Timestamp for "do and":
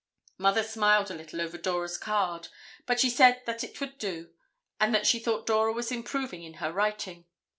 3.99-4.95